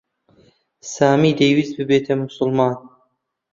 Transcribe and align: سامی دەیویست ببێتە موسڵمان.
سامی 0.93 1.31
دەیویست 1.39 1.73
ببێتە 1.79 2.13
موسڵمان. 2.19 2.75